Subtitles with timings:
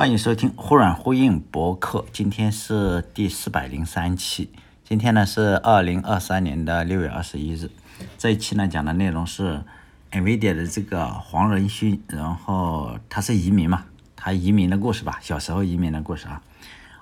[0.00, 4.50] 欢迎收听忽软呼应博客，今天是第四百零三期。
[4.82, 7.70] 今天呢是二零二三年的六月二十一日。
[8.16, 9.62] 这一期呢讲的内容是
[10.10, 13.84] NVIDIA 的这个黄仁勋，然后他是移民嘛，
[14.16, 16.40] 他移民的故事吧，小时候移民的故事啊。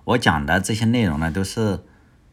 [0.03, 1.79] 我讲的这些内容呢都是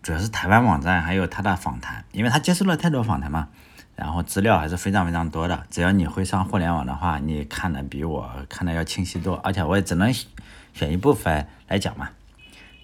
[0.01, 3.49] 主要是台湾网站还有他的访谈，因为他接受了太多访谈嘛。
[3.95, 10.13] 然后资料还是非常非常多的，只要你会上互联网的话，你看的比我看的要清晰多，而且我也只能
[10.75, 12.09] 选一部分来讲嘛。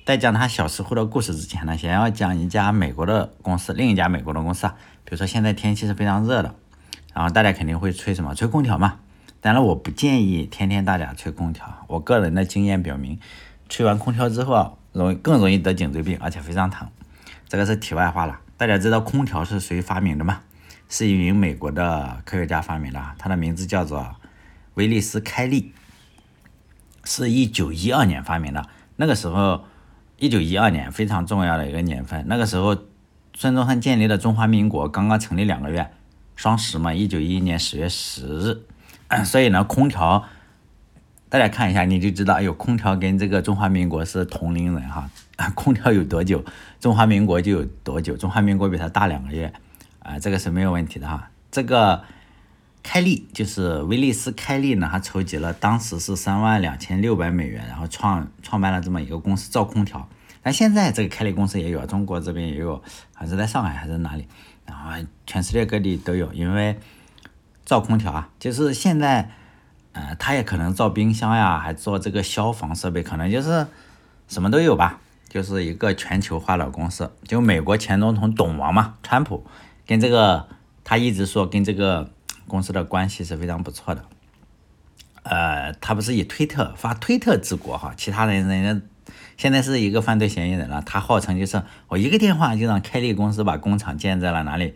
[0.05, 6.55] 在讲他小时候的故事之前呢，先要讲一家美国的公司，另一家美国的公司啊，比如说现在天气是非常热的，
[7.13, 8.34] 然后大家肯定会吹什么？
[8.34, 8.99] 吹空调嘛。
[9.41, 13.20] 当然我不建议天天大家吹空调，我个人的经验表明，
[13.68, 16.88] 吹完空调之后容易更容易得颈椎病，而且非常疼。
[17.49, 18.40] 这个是题外话了。
[18.55, 20.40] 大家知道空调是谁发明的吗？
[20.88, 24.16] 是一名美国的科学家发明的，他的名字叫做
[24.76, 25.73] 威利斯·开利，
[27.04, 28.66] 是一九一二年发明的。
[28.96, 29.66] 那个时候，
[30.18, 32.26] 一九一二年非常重要的一个年份。
[32.27, 32.77] 那个时候，
[33.34, 35.91] 孙中山建立的中华民国刚刚成立两个月，
[36.35, 38.62] 双十嘛，一九一一年十月十日。
[39.26, 40.24] 所以呢，空调，
[41.27, 45.10] 大家看一下，你就知道，哎呦，空调跟这个中华民国是同龄人哈。
[45.55, 46.43] 空调有多久，
[46.80, 48.15] 中华民国就有多久。
[48.15, 49.52] 中华民国比它大两个月。
[50.04, 51.30] 啊，这个是没有问题的哈。
[51.52, 52.04] 这个
[52.84, 60.07] 开利就是威利斯开利呢，他筹集了当时是三万两千六百美元，然后创创办了这么一个公司造空调。
[60.41, 62.82] 但现在这个开利公司也有，中国这边也有，
[63.13, 64.28] 还是在上海还是哪里？
[64.66, 64.91] 然后
[65.28, 66.78] 全世界各地都有，因为
[67.63, 69.29] 造空调啊，就是现在，
[69.91, 73.68] 呃，他也可能造冰箱呀，还做这个消防设备，可能就是
[74.28, 77.12] 什么都有吧，就是一个全球化的公司。
[77.24, 79.46] 就美国前总统董王嘛，川普。
[79.85, 80.47] 跟这个，
[80.84, 82.09] 他一直说跟这个
[82.52, 84.03] 公司的关系是非常不错的。
[85.24, 88.85] 呃，他不是以推特发推特治国哈，其他人人家
[89.38, 90.81] 现在是一个犯罪嫌疑人了。
[90.85, 94.74] 他号称就是我一个电话就让开利公司把工厂建在了哪里？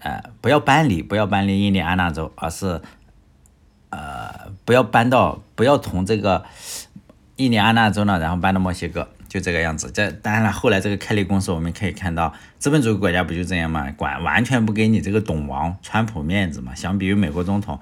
[0.00, 2.80] 呃，不要搬离，不要搬离印第安纳州，而是
[3.90, 6.44] 呃不要搬到，不要从这个
[7.36, 9.08] 印第安纳州呢，然后搬到墨西哥。
[9.32, 10.52] 就这个样子，这当然了。
[10.52, 13.90] 后来这个开利公司，我们可以看到，资本主义国家不就这样嘛？
[13.92, 16.74] 管完全不给你这个董王川普面子嘛。
[16.74, 17.80] 相比于美国总统，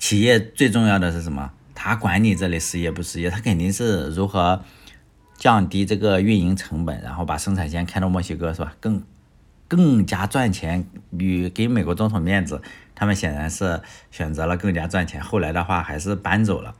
[0.00, 1.52] 企业最重要的是什么？
[1.76, 4.64] 他管你这里失业不失业，他肯定是如何
[5.36, 8.74] 降低这个运营成本，然后把生产线开到墨西哥，是吧？
[8.80, 9.00] 更
[9.68, 10.84] 更加赚钱，
[11.16, 12.60] 与给美国总统面子，
[12.96, 13.80] 他们显然是
[14.10, 15.22] 选择了更加赚钱。
[15.22, 16.74] 后来的话还是搬走了，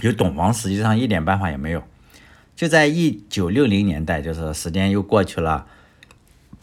[0.00, 1.84] 有董王实际上一点办法也没有。
[2.56, 5.66] 就在一九六零年代，就是时间又过去了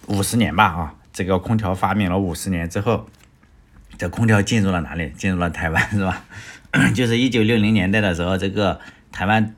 [0.08, 3.06] 五十年吧啊，这个空调发明了五十年之后，
[3.96, 5.14] 这空调进入了哪里？
[5.16, 6.26] 进入了台湾是吧？
[6.96, 8.80] 就是一九六零年代的时候，这个
[9.12, 9.54] 台湾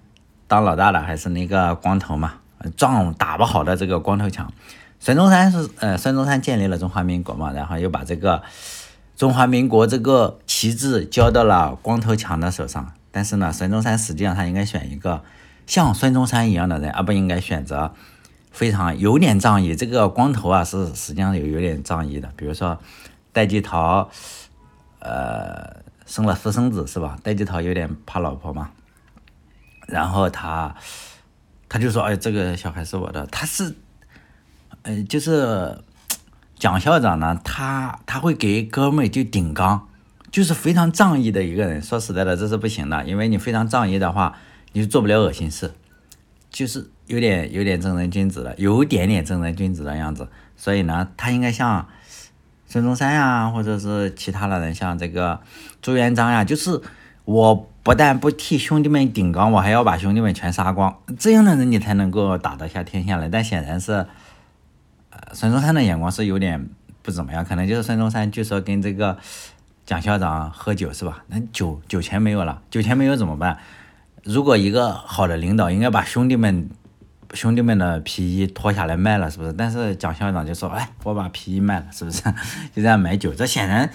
[0.45, 2.33] 当老大的还是那个光头嘛，
[2.75, 4.51] 仗打不好的这个光头强。
[4.99, 8.43] 孙中山是呃，孙中山建立了中华民国嘛，然后又把这个
[9.15, 12.91] 中华民国这个旗帜交到了光头强的手上。
[13.09, 15.23] 但是呢，孙中山实际上他应该选一个。
[15.67, 17.93] 像孙中山一样的人，而不应该选择
[18.51, 19.75] 非常有点仗义。
[19.75, 22.31] 这个光头啊，是实际上有有点仗义的。
[22.35, 22.79] 比如说
[23.33, 24.09] 戴季陶，
[24.99, 27.17] 呃，生了私生子是吧？
[27.23, 28.69] 戴季陶有点怕老婆嘛，
[29.87, 30.75] 然后他
[31.67, 33.75] 他就说：“哎，这个小孩是我的。”他是，
[34.83, 35.79] 呃，就是
[36.57, 39.87] 蒋校长呢，他他会给哥们就顶缸，
[40.31, 41.81] 就是非常仗义的一个人。
[41.81, 44.37] 说实在的，这是不行的，因为你非常仗义的话。
[44.75, 45.71] 你就做不了恶心事，
[46.49, 50.27] 就是有点有点正人君子了，有点点正人君子的样子。
[50.57, 51.87] 所以呢，他应该像
[52.67, 55.39] 孙中山呀，或者是其他的人，像这个
[55.81, 56.81] 朱元璋呀，就是
[57.23, 60.93] 我不但不替兄弟们顶缸，我还要把兄弟们全杀光。
[61.17, 63.29] 这样的人你才能够打得下天下来。
[63.29, 64.05] 但显然是，
[65.09, 66.67] 呃，孙中山的眼光是有点
[67.01, 69.17] 不怎么样，可能就是孙中山就说跟这个
[69.85, 71.23] 蒋校长喝酒是吧？
[71.27, 73.57] 那酒酒钱没有了，酒钱没有怎么办？
[74.25, 76.67] 如果一个好的领导应该把兄弟们
[77.35, 79.53] 兄弟们的皮衣脱下来卖了，是不是？
[79.53, 82.23] 但是蒋校长就说：“哎，我把皮衣卖了，是不是？”
[82.73, 83.33] 就这样买酒。
[83.35, 83.87] 这显然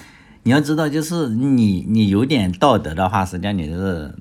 [0.45, 4.15] 你要知道，就是你你有点道德的话，实际上你是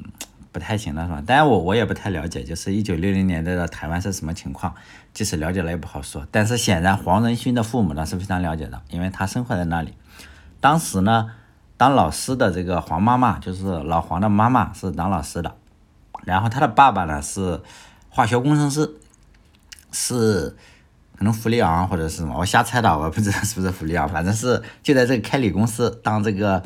[0.52, 1.22] 不太行的，是吧？
[1.28, 4.74] 当然我我也不太了解，就是一九六零年代的台湾是什么情况，
[5.14, 6.26] 即使了解了也不好说。
[6.32, 9.94] 但是显然黄仁勋的父母呢是非常了解的，因为他生活在那里。
[10.60, 11.30] 当时呢，
[11.78, 15.54] 当老师的这个黄妈妈，就是老黄的妈妈，是当老师的。
[16.30, 17.60] 然后他的爸爸呢是
[18.10, 18.90] 化学工程师，
[19.92, 20.56] 是
[21.18, 26.64] 可能福利昂或者是什么，我瞎猜的，我不知道是不是福利昂，反正是就在这个开理公司当这个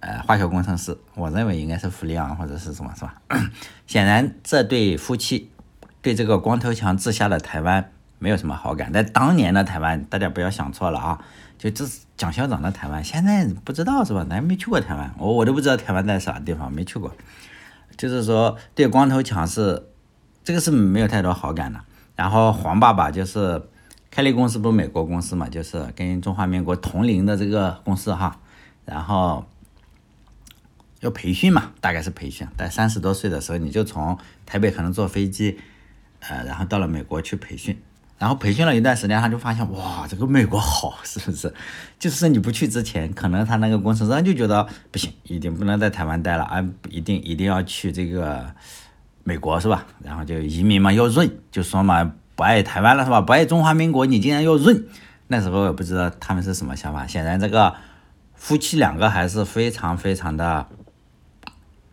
[0.00, 3.14] 呃化学工程师，我认为应该是弗里昂或者是什么，是吧？
[3.86, 5.50] 显然这对夫妻
[6.00, 8.92] 对这个光头强治下的台湾没有什么好感。
[8.92, 11.18] 在当年的台湾，大家不要想错了啊，
[11.58, 14.24] 就这是蒋校长的台湾，现在不知道是吧？
[14.28, 17.12] 咱没去过台湾，我我都不知道台湾在啥地方，没去过。
[17.96, 19.88] 就是说对光头强是
[20.44, 21.80] 这个是没有太多好感的。
[22.14, 23.62] 然后黄爸爸就是
[24.10, 28.40] 开立公司，不是美国公司嘛，就是跟中华民国同龄的这个公司哈。
[28.84, 29.44] 然后
[31.00, 34.16] 要培训嘛，大概是培训，在三十多岁的时候，你就从
[34.46, 35.58] 台北可能坐飞机，
[36.20, 37.76] 呃，然后到了美国去培训。
[38.18, 41.52] 然后培训了一段时间，他就发现哇，这个美国好，是不是？
[41.98, 48.46] 就是你不去之前，可能他那个公司上就觉得不行，一定不能在台湾待了啊，一定一定要去这个。
[49.28, 49.84] 美国是吧？
[50.04, 53.20] 然后就移民嘛，要润，就说嘛不爱台湾了是吧？
[53.20, 54.84] 不爱中华民国，你竟然要润。
[55.26, 57.04] 那时候也不知道他们是什么想法。
[57.08, 57.74] 显然这个
[58.36, 60.64] 夫妻两个还是非常非常的，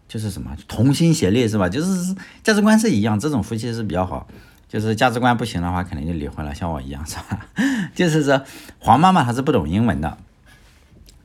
[0.08, 1.68] 就是什么同心协力是吧？
[1.68, 4.28] 就是价值观是一样，这种夫妻是比较好。
[4.74, 7.46] 就是价值观不行的话，肯定就离婚了，像我一样是吧？
[7.94, 8.42] 就是说
[8.80, 10.18] 黄妈妈她是不懂英文的，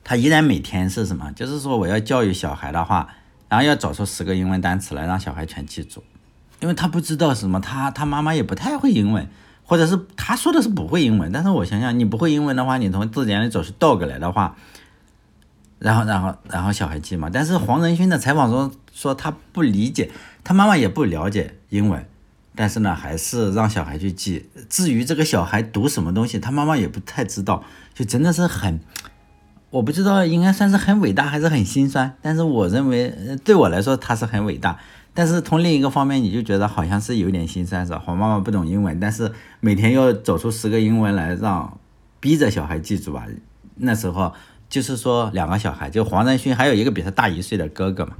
[0.03, 1.31] 她依然每天是什么？
[1.31, 3.09] 就是说我要教育小孩的话。
[3.47, 6.03] 然后要找出十个英文单词来让小孩全记住，
[6.59, 9.27] 因为她不知道什么，她她妈妈也不太会英文，
[9.65, 11.31] 或者是她说的是不会英文。
[11.31, 14.55] 但是我想想，你不会英文的话，你从字典里找出 dog 来的话，
[15.79, 17.31] 然后然后然后小孩记嘛。
[17.33, 20.11] 但是黄仁勋的采访中说他不理解，
[20.43, 22.05] 他妈妈也不了解英文，
[22.59, 24.49] 但是呢还是让小孩去记。
[24.67, 27.63] 至于这个小孩读什么东西，他妈妈也不太知道，
[27.93, 28.81] 就真的是很。
[29.69, 33.15] 我不知道应该算是很伟大还是很心酸，但是我认为
[33.45, 34.77] 对我来说他是很伟大。
[35.13, 37.99] 但是从另一个方面，你就觉得好像是有点心酸，是吧？
[38.05, 41.79] 黄妈妈不懂英文，但是每天要走出十个英文来让
[42.19, 43.25] 逼着小孩记住吧。
[43.75, 44.33] 那时候
[44.67, 48.15] 就是说两个小孩，就黄仁勋还有一个比他大一岁的哥哥嘛，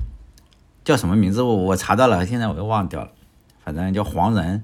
[0.86, 1.42] 叫什么名字？
[1.42, 3.12] 我我查到了，现在我又忘掉了，
[3.74, 4.64] 反正叫黄仁。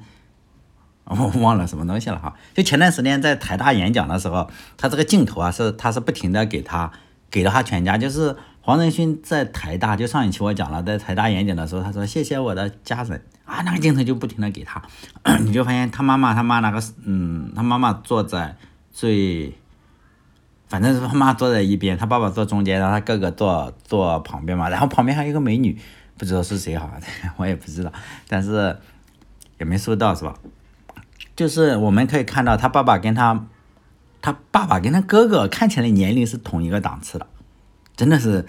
[1.06, 6.92] 我忘了什么东西了哈，就前段时间在台大演讲的时候，他这个镜头啊是他是不停的给他
[7.30, 13.22] 给了他全家，就是黄仁勋在台大，就上一期我讲了，在台大演讲的时候，他说谢谢我的家人。
[13.46, 14.82] 啊，那个镜头就不停的给他，
[15.46, 18.58] 你就发现他妈妈他妈那个嗯，他妈妈坐在
[18.92, 19.56] 最，
[20.68, 25.78] 反正是他妈坐在一边，他爸爸坐中间，然后他哥哥坐坐旁边嘛，然后旁边还有一个美女，
[26.18, 26.90] 不知道是谁哈，
[27.38, 27.94] 我也不知道，
[28.28, 28.76] 但是
[29.60, 30.36] 也没收到是吧？
[31.36, 33.46] 就是我们可以看到，他爸爸跟他，
[34.22, 37.28] 他爸爸跟他哥哥看起来年龄是同一个档次的，
[37.96, 38.46] 真的是，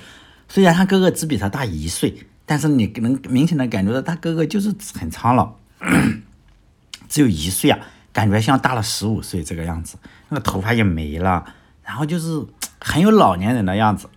[0.48, 5.56] 虽然他哥哥只比他大一岁，但是你能明显的感觉到他哥哥就是很苍老，
[7.08, 7.78] 只有一岁啊，
[8.12, 9.96] 感觉像大了十五岁这个样子，
[10.28, 11.44] 那个头发也没了，
[11.82, 12.44] 然后就是
[12.80, 14.08] 很有老年人的样子。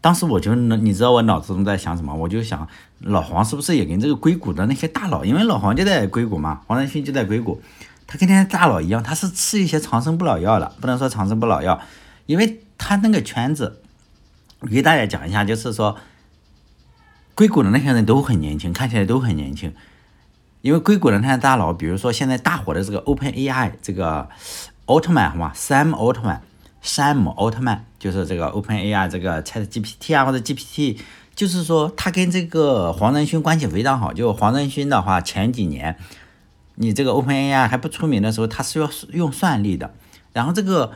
[0.00, 2.14] 当时我就，你知道我脑子中在想什么？
[2.14, 2.66] 我就想
[3.00, 7.60] 老黄是不是也跟这个硅谷的那些大佬，因为老黄就在硅谷嘛，黄仁勋就在硅谷，
[8.06, 11.78] 他跟那些大佬一样，他是吃一些长生不老药的，不能说长生不老药，
[12.24, 13.82] 因为他那个圈子，
[14.60, 15.98] 我给大家讲一下，就是说
[17.34, 19.74] 硅谷的那些人都很年轻，看起来都很年轻，
[20.62, 24.30] 因为硅谷的那些大佬，比如说现在大火的这个 Open AI 这个
[24.86, 26.40] 奥特曼，好吗？Sam 奥特曼。
[26.80, 30.98] 山姆奥特曼就是这个 Open AI 这个 Chat GPT 啊或者 GPT，
[31.34, 34.12] 就是说他跟这个黄仁勋关系非常好。
[34.12, 35.96] 就黄仁勋的话，前几年
[36.76, 39.92] 你这个 Open AI 还不出名的时候，他是要用算力的。
[40.32, 40.92] 然后这个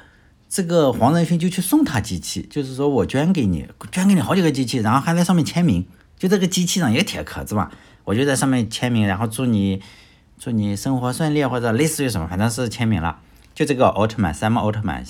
[0.49, 5.87] 这个黄仁勋就去送他机器，就是说我捐给你，捐给你好几个机器，然后还在上面签名。
[6.16, 7.70] 就这个机器上一个铁壳子嘛，
[8.04, 9.82] 我就在上面签名，然后祝你
[10.38, 13.18] 祝你生活顺利或者类似于什么，反正是签名了。
[13.52, 15.04] 就这个奥特曼，山姆奥特曼。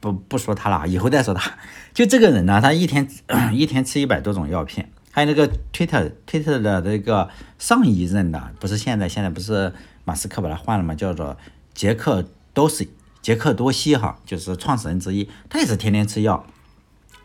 [0.00, 1.52] 不不说他了，以后再说他。
[1.94, 3.08] 就这个人呢，他一天
[3.52, 4.90] 一天吃一百多种药片。
[5.12, 9.72] 还有那个 Twitter Twitter 的这个上一任的，不是现在，现在不是
[10.04, 10.94] 马斯克把他换了吗？
[10.94, 11.36] 叫做
[11.72, 12.90] 杰克多西，
[13.22, 15.30] 杰克多西哈，就是创始人之一。
[15.48, 16.44] 他也是天天吃药。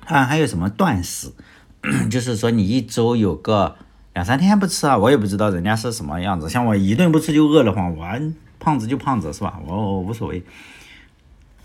[0.06, 1.34] 啊，还有什么断食？
[2.10, 3.76] 就是说你一周有个
[4.14, 6.48] 两三天不吃啊，我也不知道人家是什么样子。
[6.48, 8.08] 像我一顿不吃就饿得慌，我
[8.58, 9.60] 胖子就胖子是吧？
[9.66, 10.42] 我我无所谓。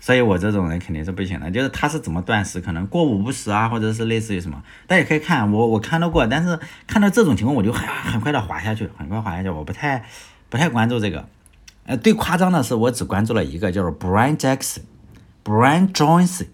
[0.07, 10.05] 所以我这种人肯定是不行的，就是他是怎么断食，可能过午不食啊，或者是类似于什么，大家可以看我我看到过，但是看到这种情况我就很很快的滑下去，很快滑下去，我不太
[10.47, 11.27] 不太关注这个。
[11.87, 16.47] 呃，最夸张的是我只关注了一个，叫做 Brian Jackson，Brian Johnson，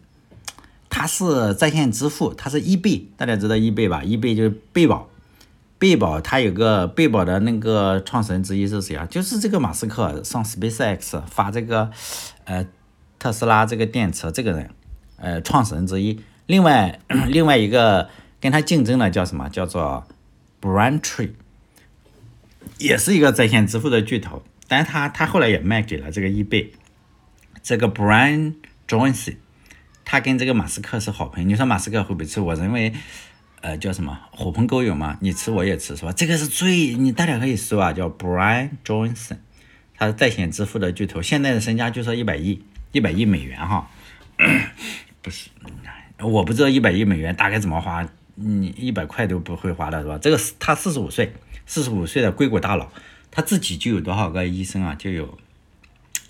[0.89, 4.03] 他是在线支付，他是易贝，大家知道易贝吧？
[4.03, 5.07] 易贝就是贝宝，
[5.77, 9.05] 贝宝他有个贝宝的那个创始人之一是谁啊？
[9.05, 11.91] 就是这个马斯克上 SpaceX 发这个
[12.45, 12.65] 呃。
[13.23, 14.69] 特斯拉这个电池，这个人，
[15.15, 16.99] 呃，创始人之一，另外
[17.29, 18.09] 另外一个
[18.41, 19.47] 跟他竞争的叫什么？
[19.47, 20.05] 叫做
[20.61, 21.31] Braintree，
[22.79, 26.73] 也是一个在线支付的巨头，但是他他后来也卖给了这个易贝。
[27.61, 28.55] 这个 Brian
[28.89, 29.37] Johnson，
[30.03, 31.47] 他跟这个马斯克是好朋友。
[31.47, 32.41] 你说马斯克会不会吃？
[32.41, 32.91] 我认为，
[33.61, 36.11] 呃，叫什么狐朋狗友嘛，你吃我也吃，是吧？
[36.11, 39.37] 这个是最你大家可以搜啊，叫 Brian Johnson，
[39.95, 42.61] 他是在线支付的巨头，现在的身家就说一百亿，
[42.93, 43.89] 一百亿美元哈，
[45.21, 45.49] 不是，
[46.21, 50.17] 我不知道一百亿美元大概怎么花，你一百块都不会花的是吧？
[50.21, 51.33] 这个他四十五岁，
[51.65, 52.89] 四十五岁的硅谷大佬，
[53.29, 54.95] 他自己就有多少个医生啊？
[54.95, 55.37] 就有。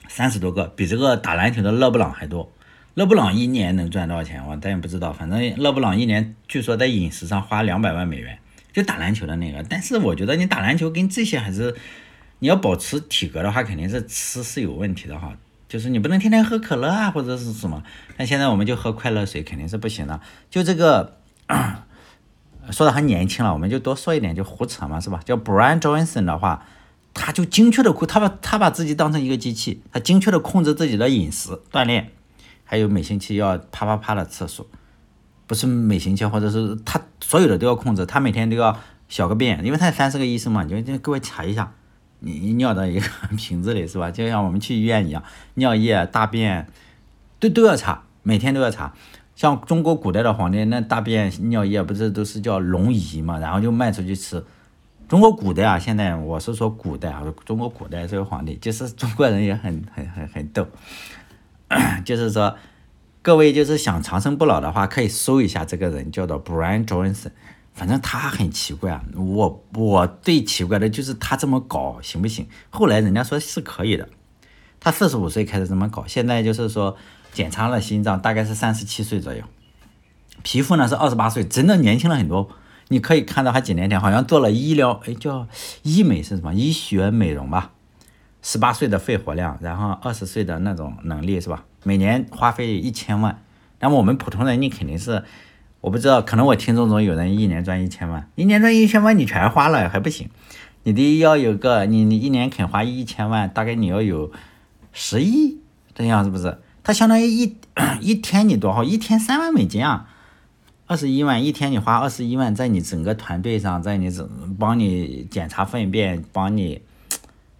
[0.09, 2.51] 三十多个，比这个打篮球的勒布朗还多。
[2.93, 4.45] 勒布朗一年能赚多少钱？
[4.45, 5.11] 我咱也不知道。
[5.11, 8.37] 反正勒布朗一年据说在饮食上花两百万美元，
[8.71, 9.63] 就打篮球的那个。
[9.63, 11.75] 但是我觉得你打篮球跟这些还是，
[12.37, 15.35] 你要保持体格的话，肯定是吃是有问题的哈。
[15.73, 17.81] 就是你不能天天喝可乐啊，或者是什么。
[18.15, 20.21] 但现在我们就喝快乐水，肯定是不行的。
[20.47, 21.17] 就这个
[22.69, 25.19] 说的还年轻了，我们就多说一点，就胡扯嘛，是吧？
[25.25, 26.63] 叫 Brian Johnson 的话。
[27.15, 32.11] 他就精确的控，他把他把自己当成一个机器，他精确的控制自己的饮食、锻炼，
[32.65, 34.67] 还有每星期要啪啪啪的次数，
[35.47, 41.71] 不是每星期，或者是他所有的都要控制，他每天都要小个便，因为他三十个医生嘛，你就给我查一下，
[42.25, 43.05] 你尿到一个
[43.37, 44.09] 瓶子里是吧？
[44.11, 45.21] 就像我们去医院一样，
[45.55, 46.67] 尿液、大便
[47.39, 48.93] 都都要查，每天都要查。
[49.35, 54.43] 像中国古代的皇帝，那大便、尿液不是都是叫龙仪嘛，然后就卖出去吃。
[55.09, 60.65] 中国古代啊，现在我是说古代啊，中国古代这个皇帝，就是中国人也很很很很逗，
[62.05, 62.55] 就是说，
[63.21, 67.31] 各位就是想长生不老的话，可以搜一下这个人，叫做 Brian Johnson，
[67.73, 72.47] 反正他很奇怪啊，我我最奇怪的就是他这么搞行不行？
[72.69, 74.07] 后来人家说是可以的，
[74.79, 76.95] 他四十五岁开始这么搞，现在就是说
[77.31, 79.43] 检查了心脏，大概是三十七岁左右，
[80.43, 82.49] 皮肤呢是二十八岁，真的年轻了很多。
[82.89, 85.47] 你可以看到他几年前好像做了医疗，哎，叫
[85.81, 86.53] 医美是什么？
[86.53, 87.71] 医学美容吧。
[88.43, 91.63] 十八岁的肺活量，然后二十岁的那种能力是吧？
[91.83, 93.41] 每年花费一千万。
[93.79, 95.23] 那么我们普通人，你肯定是，
[95.83, 100.29] 我不知道，可能我听众中有人一年赚一千万，一年赚一千万你全花了还不行，
[100.83, 104.31] 你得要有个你你一年肯花一千万，大概你要有
[104.93, 105.59] 十亿
[105.93, 106.57] 这样是不是？
[106.83, 107.57] 它相当于一
[107.99, 108.81] 一天你多少？
[108.81, 110.07] 一天三万美金啊。
[110.87, 116.81] 二十一万一天，你花二十一万在你整个团队上，在你整帮你检查粪便，帮你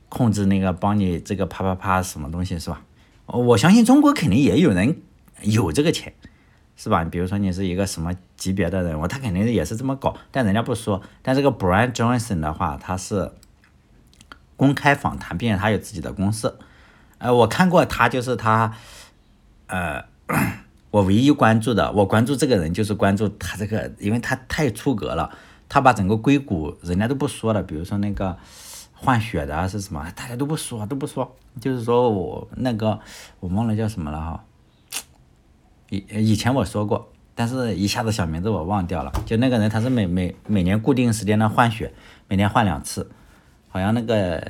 [0.08, 2.82] 控制那个，帮你这个啪啪啪什么东西是吧？
[3.25, 5.01] 我相信中国肯定也有人
[5.42, 6.13] 有这个钱，
[6.84, 7.04] 是吧？
[7.06, 11.02] 比如说你是一个什么级别的人物，他肯定也是这么搞，但人家不说。
[11.22, 13.32] 但这个 Brian Johnson 的话，他是
[14.58, 16.60] 公开访谈，并且他有自己的公司。
[17.20, 18.74] 呃，我看过他，就是他，
[19.68, 20.04] 呃。
[20.92, 25.36] 我唯一关注的，我关注这个人就是关注他这个，因为他太出格了。
[25.68, 28.38] 他把整个硅谷人家都不说了，比如说那个
[28.94, 31.36] 换血的是什么，大家都不说，都不说。
[31.60, 33.00] 就是说我那个
[33.40, 34.44] 我忘了叫什么了哈，
[35.95, 39.12] 以以前我说过，但是一下子小名字我忘掉了。
[39.25, 41.93] 就那个人他是每每每年固定时间的换血，
[42.27, 43.09] 每年换两次，
[43.69, 44.41] 好像那个。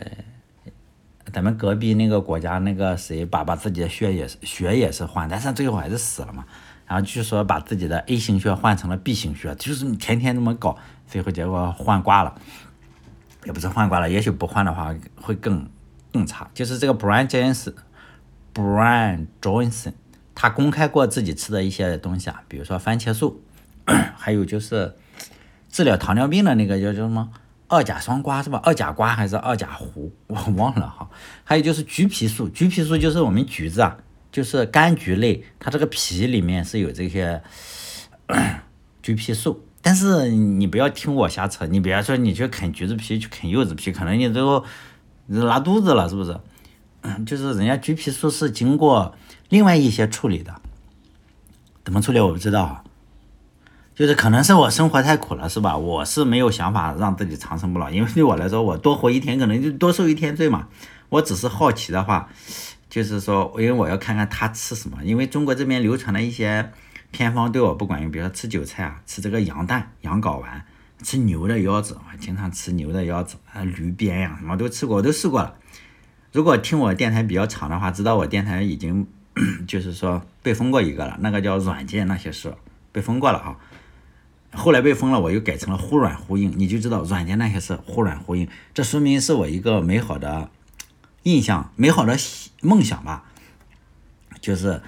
[1.32, 6.46] 咱们隔壁那个国家那个谁把把自己的血也是血也是换，但是最后还是死了嘛。
[6.86, 12.36] 然后据说把自己的 A 型血换成了 B 型血，就是天天这么搞，最后结果换挂了，
[13.46, 15.68] 也不是换挂了，也许不换的话会更
[16.12, 16.48] 更差。
[16.54, 19.94] 就是这个 Brian Johnson，Brian Johnson，
[20.36, 23.44] 他公开过自己吃的一些东西啊，比如说番茄素，
[24.18, 24.96] 还有就是
[25.70, 27.30] 治疗糖尿病的那个叫叫什么？
[27.68, 28.60] 二甲双胍是吧？
[28.64, 30.12] 二甲胍还是二甲糊？
[30.28, 31.10] 我忘了哈。
[31.44, 33.98] 还有就是橘皮素，橘皮素就是我们橘子啊，
[34.32, 37.42] 就是柑橘类，它这个皮里面是有这些
[39.02, 39.66] 橘皮素。
[39.82, 44.64] 但是你不要听我瞎扯，你比方说你去啃橘子皮，去啃柚子皮，可能你最后
[45.28, 46.40] 拉肚子了，是不是？
[47.26, 49.14] 就是人家橘皮素是经过
[49.54, 50.60] 另外一些处理的，
[51.86, 52.84] 怎么处理我不知道。
[53.94, 55.78] 就是可能是我生活太苦了，是吧？
[55.78, 60.70] 我是没有想法让自己长生不老，因为 对我来说，我多活一天可能就多受一天罪嘛。
[61.10, 62.28] 我只是好奇的话，
[62.90, 64.98] 就是说，因为我要看看他吃什么。
[65.04, 66.72] 因为中国这边流传的一些
[67.12, 70.66] 偏方对我不管用，比如说吃韭菜啊，吃这个羊蛋、羊睾丸，
[71.04, 75.54] 吃牛的腰子，我经常吃牛的腰子啊，驴鞭呀，什么都吃过，我都试过了。
[76.32, 79.06] 如果听我电台比较长的话，知道我电台已经
[79.68, 82.54] 就是说被封过一个了，那个叫软件那些事
[82.92, 83.58] 被封过了啊。
[84.52, 90.50] 后来被封了，我又改成了忽软忽硬，你就知道软件那些事忽软忽硬，这说明是我一个美好的
[91.24, 92.16] 印象、美好的
[92.62, 93.26] 梦想吧。
[94.40, 94.82] 就是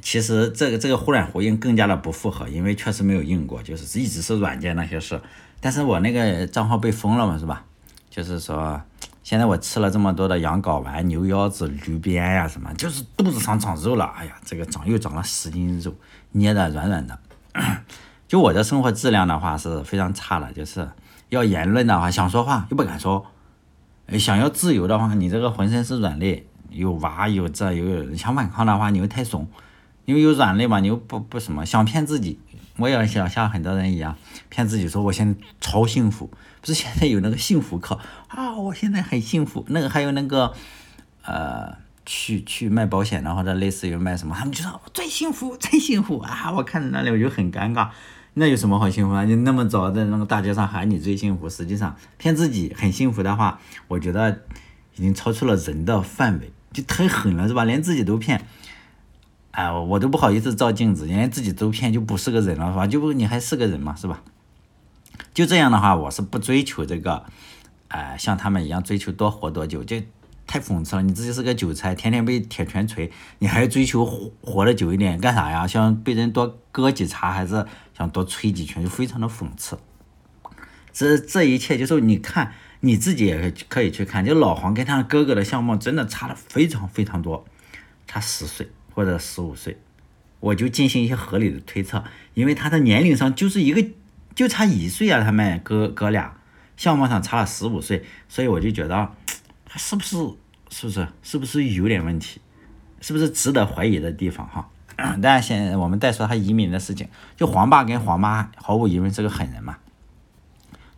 [0.00, 5.20] 其实这个这个忽软呼应更加的不符合，因为确实没有用过，就是一直是软件那些事。
[5.60, 7.64] 但是我那个账号被封了嘛，是吧？
[8.10, 8.82] 就是说，
[9.22, 14.04] 现在我吃了这么多的羊睾丸、牛腰子、驴鞭呀什么，就是肚子上长肉了。
[14.16, 15.94] 哎呀，这个长又长了十斤肉，
[16.32, 17.18] 捏的软软的。
[18.26, 20.88] 就我的生活质量的话是非常差的，就是
[21.28, 23.26] 要言论的话想说话又不敢说，
[24.18, 29.46] 想要自由的话，你这个浑身是软肋，有娃有这有想反抗的话你又太怂，
[30.04, 32.40] 因为有软肋嘛，你又不不什么想骗自己。
[32.76, 34.16] 我也想像很多人一样
[34.48, 37.98] 骗自己说我现在超幸福，不是现在有那个幸福课
[38.28, 39.64] 啊，我现在很幸福。
[39.68, 40.54] 那个还有那个
[41.22, 41.76] 呃，
[42.06, 46.50] 去去卖保险的或者类似于卖什么，他们就说最幸福最幸福啊！
[46.50, 47.90] 我看着那里我就很尴尬，
[48.34, 49.24] 那有什么好幸福啊？
[49.24, 54.42] 你那么早在那个大街上喊你最幸福，实际上骗自己很幸福的话，我觉得
[54.96, 57.64] 已经超出了人的范围，就太狠了是吧？
[57.64, 58.46] 连自己都骗。
[59.52, 62.86] 哎，我都不好意思照镜子，连自己都骗就不是个人了，是吧？
[62.86, 64.22] 就不你还是个人嘛，是吧？
[65.34, 67.24] 就这样的话，我是不追求这个，
[67.88, 70.00] 哎，像他们一样追求多活多久，就
[70.46, 71.02] 太讽刺了。
[71.02, 75.66] 你自己是个韭菜，天天被铁拳锤，你还追求活活得久一点，干啥呀？
[75.66, 77.66] 想被人多割几茬，还是
[77.96, 79.78] 想多捶几拳，就非常的讽刺。
[80.94, 87.44] 这这一切就是你看你自己也可以去看，就老黄跟他哥哥的相貌真的差的非常非常多，
[88.06, 88.70] 差十岁。
[88.94, 89.78] 或者十五岁，
[90.40, 93.84] 我就进行一些合理的推测，因为他的年龄上就是一个
[94.34, 96.36] 就差一岁啊，他们哥哥俩
[96.76, 99.10] 相貌上差了十五岁，所以我就觉得
[99.64, 100.16] 他是不是
[100.70, 102.40] 是不是是不是有点问题，
[103.00, 104.68] 是不是值得怀疑的地方哈？
[105.22, 109.78] 但现在我们再说他移民的事情，就黄爸跟黄妈毫无疑问是个狠人嘛，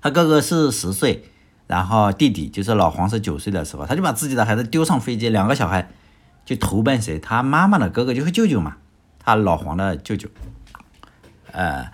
[0.00, 1.24] 他哥哥是十岁，
[1.66, 5.88] 然后弟弟就是老黄是九岁的时候，他就把自己的孩子丢上飞机，两个小孩。
[6.44, 7.18] 就投奔谁？
[7.18, 8.76] 他妈妈的哥哥就是舅舅嘛，
[9.18, 10.28] 他老黄的舅舅。
[11.52, 11.88] 呃，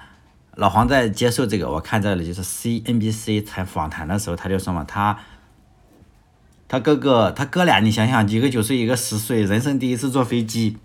[0.55, 5.19] 老黄在接受这个，我看这里就是 C N B C 采访谈的时候，他就说嘛，他
[6.67, 10.79] 他哥哥他哥俩，你想想，一个九岁，一个十岁，人生第一次坐飞机，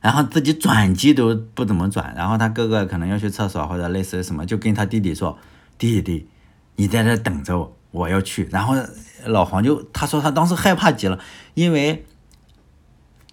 [0.00, 5.38] 然后自己转机都不怎么转，然后他哥哥可能要去厕所或者类似于什么，就跟他弟弟说
[5.78, 6.26] ：“弟弟，
[6.76, 8.74] 你在这等着我，我要去。”然后
[9.26, 11.20] 老黄就他说他当时害怕极了，
[11.52, 12.06] 因为。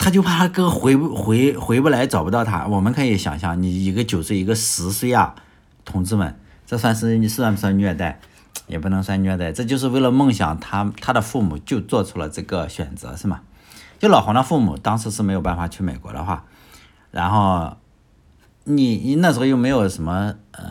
[0.04, 2.66] 他就怕他哥回不回回不来，找不到他。
[2.66, 5.36] 我们可以想象，你一个九岁，一个十岁啊，
[5.86, 8.20] 同志们，这算是你算不算虐待？
[8.66, 13.42] 也不能算虐待，这就是为了梦想，他他的父母就做出了这个选择，是吗？
[14.00, 16.46] 就老黄的父母当时是没有办法去美国的话，
[17.12, 17.78] 然后
[18.64, 20.64] 你你那时候又没有什么呃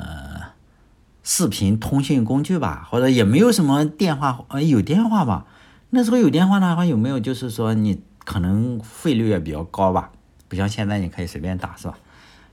[1.23, 5.47] 视频通讯工具吧，或者也没有什么电话，呃有电话吧？
[5.91, 8.03] 那时候有电话的话，有没有就是说你？
[8.31, 10.13] 可能费率也比较高吧，
[10.47, 11.99] 不像现在你可以随便打，是吧？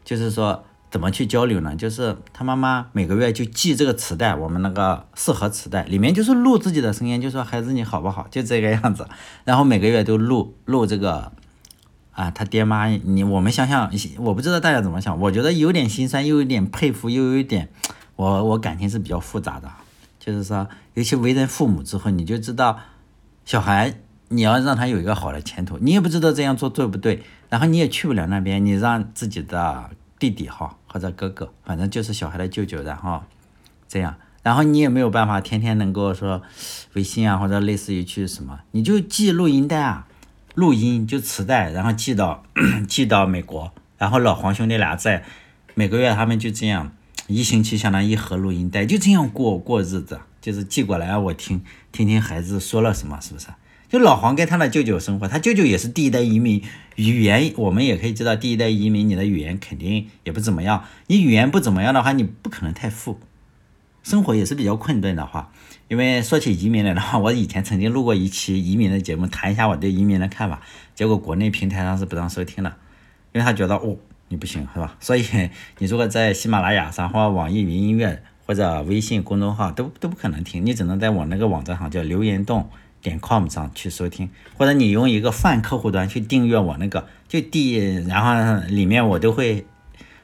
[0.03, 1.75] 就是说怎么去交流呢？
[1.75, 9.07] 就是他妈妈每个月就寄这个磁带，我们那个四盒磁带里面就是录自己的声音，就说孩子你好不好，就这个样子。
[9.43, 11.31] 然后每个月都录录这个
[12.11, 17.69] 啊，他爹妈你我们想想，我不知道大家怎么想，我觉得有点心酸，又有点佩服，又有一点
[18.15, 19.69] 我我感情是比较复杂的，
[20.19, 22.79] 就是说，尤其为人父母之后，你就知道
[23.45, 23.99] 小孩。
[24.29, 33.23] 你要让他有一个好的前途，你也不知道这样做对不对，然后你也去不了那边，你让自己的弟弟哈或者哥哥，反正就是小孩的舅舅，然后
[33.87, 36.41] 这样，然后你也没有办法天天能够说
[36.93, 40.07] 微信啊或者类似于去什么，你就寄录音带啊，
[40.55, 42.43] 录音就磁带，然后寄到
[42.87, 45.23] 寄到美国，然后老黄兄弟俩在
[45.73, 46.91] 每个月他们就这样
[47.27, 51.63] 一星期相当于一盒录音带，就这样过过日子，就是寄过来我听
[51.93, 53.47] 听听孩子说了什么，是不是？
[53.89, 56.61] 就老黄跟他的舅舅生活，他舅舅也是第一代移民，
[56.97, 60.83] 语言我们也可以知道，第一代移民你的语言肯定也不怎么样。
[61.07, 63.17] 你语言不怎么样的话，你不可能太富，
[64.03, 65.53] 生活也是比较困顿的话。
[65.87, 70.59] 因为说起移民来的话，我以前曾经录过一期移民的节目，谈一下我对移民的看法，
[70.93, 72.69] 结果国内平台上是不让收听的，
[73.31, 73.95] 因为他觉得哦
[74.27, 74.97] 你不行是吧？
[74.99, 75.23] 所以
[75.77, 82.69] 你如果在喜马拉雅上或网易云音乐或者微信公众号都都不可能听，你只能在我那个网站上叫留言洞。
[83.01, 89.65] 点 com 上去收听，或者你用一个泛客户端去订阅我那个，就第，然后里面我都会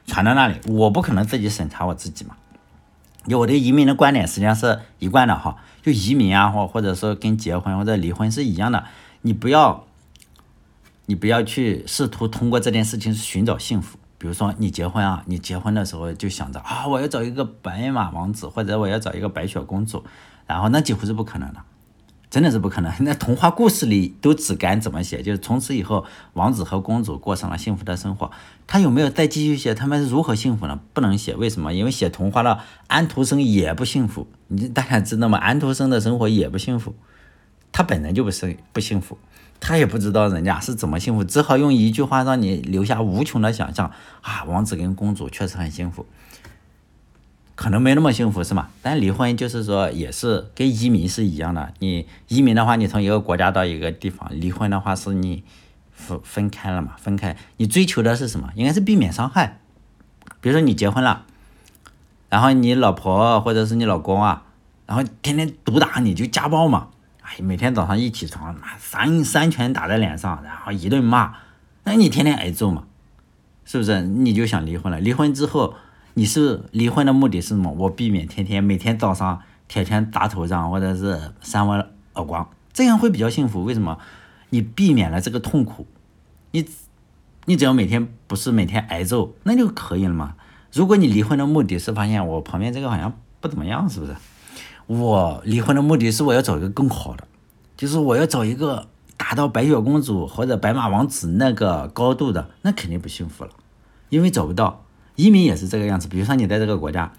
[0.06, 0.56] 传到那里。
[0.66, 2.36] 我不可能自己审查我自己嘛。
[3.26, 8.84] 就我对移民的观点实际上是一贯的哈，就移民啊，或或者说跟结婚或者离婚是一样的。
[9.22, 9.86] 你不要，
[11.06, 13.98] 你不要去试图通过这件事情寻找幸福。
[14.18, 20.04] 比如说你结婚啊，你结婚的时候就想着啊，我要找一个白马王子，或者我要找一个白雪公主，
[20.46, 21.60] 然后那几乎是不可能的。
[22.34, 22.92] 真的是不可能。
[23.06, 25.22] 那童话故事里都只敢怎么写？
[25.22, 28.28] 就是从此以后，王子和公主过上了幸福的生活。
[28.66, 30.80] 他有没有再继续写他们如何幸福呢？
[30.92, 31.72] 不能写，为什么？
[31.72, 34.26] 因为写童话的安徒生也不幸福。
[34.48, 35.38] 你大家知道吗？
[35.38, 36.96] 安徒生的生活也不幸福，
[37.70, 39.16] 他本人就不是不幸福。
[39.60, 43.92] 他也不知道人家是怎么幸福，只好用一句话让你留下无穷的想象
[44.22, 44.42] 啊！
[44.42, 46.04] 王子跟公主确实很幸福，
[47.54, 48.68] 可能没那么幸福是吗？
[48.82, 51.72] 但离婚就是说也是跟移民是一样的。
[51.78, 55.44] 你移民的话，你从一个国家到一个地方；离婚的话，是你
[55.92, 56.94] 分分开了嘛？
[56.98, 58.50] 分开，你追求的是什么？
[58.56, 59.60] 应该是避免伤害。
[60.40, 61.24] 比如说你结婚了，
[62.28, 64.42] 然后你老婆或者是你老公啊，
[64.86, 66.88] 然后天天毒打你，就家暴嘛。
[67.22, 71.36] 哎，每天早上一起床，三三拳打在脸上，然后一顿骂，
[71.84, 72.84] 那你天天挨揍嘛，
[73.64, 74.02] 是不是？
[74.02, 75.00] 你就想离婚了？
[75.00, 75.74] 离婚之后，
[76.14, 77.72] 你是离婚的目的是什么？
[77.72, 81.74] 我避免天天每天早上天天打头上，或者是扇我
[82.14, 83.64] 耳光，这样会比较幸福。
[83.64, 83.98] 为什么？
[84.50, 85.86] 你避免了这个痛苦，
[86.52, 86.64] 你
[87.46, 90.36] 你只要每天不是每天挨揍，那就可以了嘛。
[90.72, 94.14] 如果你离婚的目的是发现我旁边这个好像不怎么样，是不是？
[94.86, 97.26] 我离婚的目的是我要找一个更好的，
[97.76, 103.50] 就是我要找一个达到白雪公主或者白马王子那个高度的，那肯定不幸福了，
[104.10, 104.83] 因为找不到。
[105.16, 107.12] 移民也是这个样子，比如说你在这个国家，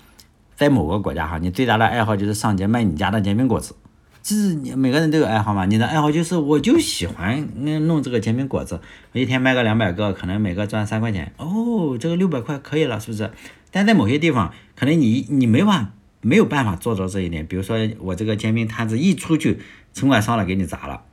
[0.56, 3.76] 在某个国家哈，你最大的爱好就是上街卖你家的煎饼果子，
[4.22, 5.66] 就是你每个人都有爱好嘛。
[5.66, 7.48] 你的爱好就是我就喜欢
[7.88, 8.80] 弄这个煎饼果子，
[9.14, 13.32] 我一天卖个两百个，可能每个赚三块钱，哦，这个六百块可以了，是不是？
[13.72, 15.92] 但在某些地方，可能你你没法。
[16.22, 19.60] 没有办法做到这一点，比如说我这个煎饼摊子一出去，
[19.94, 21.04] 城管上来给你砸了，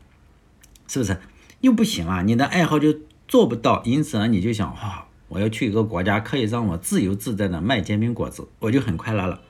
[0.89, 1.19] 是不是？
[1.61, 2.97] 又不行啊，你的爱好就
[3.29, 9.41] 做不到，因此呢，你就想啊，我要去一个国家，可以让我自由自在的卖煎饼果子，我就很快乐了。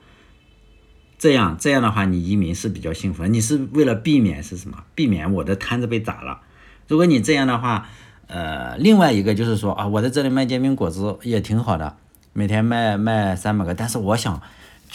[1.19, 3.29] 这样这样的话，你移民是比较幸福的。
[3.29, 4.83] 你是为了避免是什么？
[4.95, 6.41] 避免我的摊子被砸了。
[6.87, 7.89] 如果你这样的话，
[8.27, 11.97] 呃，另外一个就是说啊，我在这里卖煎饼果子也挺好的，
[12.31, 14.41] 每天卖卖三百个，但是我想。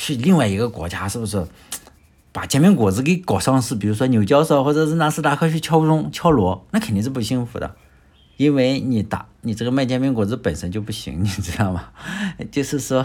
[0.00, 1.44] 去另外一个国家，是不是
[2.30, 3.74] 把煎饼果子给搞上市？
[3.74, 7.74] 比如说纽交所或者是纳斯达克去敲钟敲锣，那肯定是不幸福的，
[8.38, 11.90] 因为你打你这个卖煎饼果子本身就不行， 你知道吗？
[12.50, 13.04] 就是说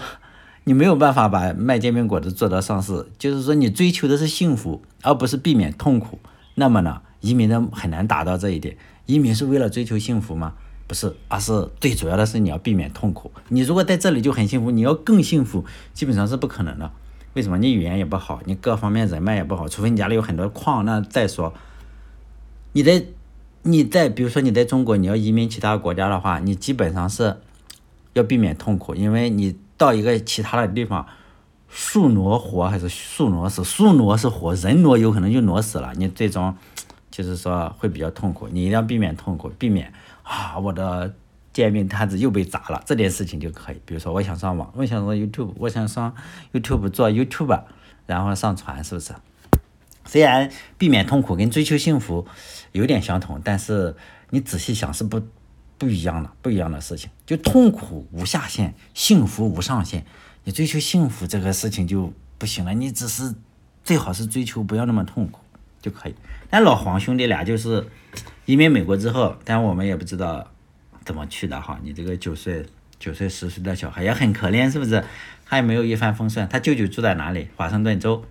[0.63, 6.19] 你没有办法把卖煎饼果子做到上市，就是说你追求的是幸福，而不是避免痛苦。
[6.56, 8.78] 那么呢，移民呢很难达到这一点。
[9.06, 10.54] 移民是为了追求幸福吗？
[10.86, 13.32] 不是，而是最主要的是你要避免痛苦。
[13.50, 16.91] 你如果在这里就很幸福，你要更幸福，基本上是不可能的。
[17.34, 17.58] 为什么？
[17.58, 20.86] 你语言也不好，你各方面人脉也不好，除非你家里有很多矿。
[20.86, 21.54] 那再说，
[22.74, 23.04] 你在
[23.63, 27.38] 你在比如说你在中国，你要移民其他国家的话，你基本上是
[28.13, 31.06] 要避免痛苦，因为你到一个其他的地方，
[31.69, 33.63] 树挪活还是树挪死？
[33.63, 35.93] 树挪是活，人挪有可能就挪死了。
[35.95, 36.56] 你最终
[37.10, 39.93] 就是说会比较痛苦，你一定要避免痛苦，避免。
[40.23, 41.13] 啊，我的
[41.52, 43.82] 煎饼摊子又被砸了，这件事情就可以。
[43.86, 46.13] 比如说，我想上网，我想上 YouTube，我想上
[46.52, 47.62] YouTube 做 YouTube，
[48.06, 49.13] 然后上传，是不是？
[50.06, 52.28] 虽然避免痛苦跟追求幸福
[52.72, 53.96] 有点相同，但是
[54.30, 55.22] 你仔细想是不
[55.78, 57.10] 不一样的，不一样的事情。
[57.26, 60.06] 就痛苦无下限，幸福无上限。
[60.44, 63.34] 你追求幸福这个事情就不行了，你只是
[63.84, 65.39] 最好是追求不要那么痛苦
[65.82, 66.16] 就可以。
[66.50, 67.88] 但老黄兄弟俩就是。
[68.46, 70.46] 移民美国之后，但我们也不知道
[71.06, 71.80] 怎么去的哈。
[71.82, 72.66] 你这个九岁、
[73.00, 75.02] 九岁、十岁的小孩也很可怜，是不是？
[75.46, 76.46] 他也没有一帆风顺。
[76.50, 77.48] 他舅舅住在哪里？
[77.56, 78.22] 华盛顿州。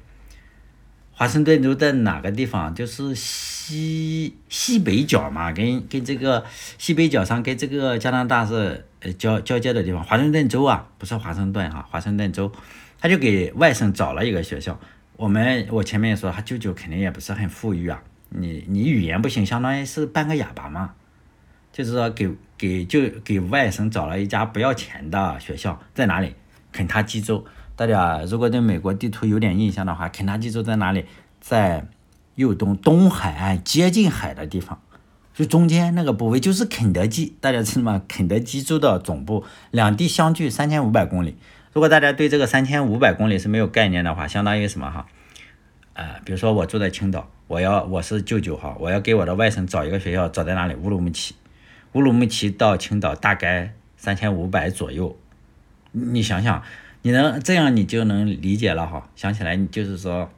[1.22, 2.74] 华盛顿州的哪个地方？
[2.74, 6.44] 就是西西北角嘛，跟跟这个
[6.78, 10.02] 西北角上跟这个加拿大是呃交交接的地方。
[10.02, 12.50] 华盛顿州啊，不是华盛顿哈，华盛顿州。
[12.98, 14.76] 他就给外甥找了一个学校。
[15.16, 18.02] 我们我前面也说他舅舅肯定也不是很富裕啊。
[18.30, 20.94] 你你语言不行，相当于是半个哑巴嘛，
[21.72, 26.34] 就是说给给就给外甥找了一家不要钱的学校，在哪里？
[26.72, 27.46] 肯塔基州。
[27.82, 31.04] 大家如果对美国地图有点印象的话，肯塔基州在哪里？
[31.40, 31.84] 在
[32.36, 34.80] 右东东海岸接近海的地方，
[35.34, 37.34] 就中间那个部位就是肯德基。
[37.40, 38.02] 大家知道吗？
[38.06, 39.42] 肯德基州的总部，
[39.72, 41.36] 两地相距三千五百公里。
[41.72, 45.06] 如果大家对这个三千五百公里是没有概念的话，相当于什么哈？
[45.94, 47.28] 呃，比如说我住在青岛。
[47.48, 50.76] 我要我是舅舅哈，我要给我的外甥找一个学校，找在哪里？
[50.76, 51.34] 乌鲁木齐，
[51.94, 55.18] 乌鲁木齐到青岛大概三千五百左右。
[55.90, 56.62] 你想想，
[57.02, 59.08] 你能这样，你就能理解了哈。
[59.16, 60.30] 想起来，你就是说，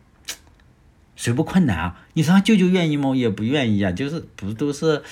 [1.14, 2.00] 谁不困难啊？
[2.14, 3.14] 你说舅舅愿意吗？
[3.14, 3.92] 也不愿意啊。
[3.92, 5.02] 就是不都是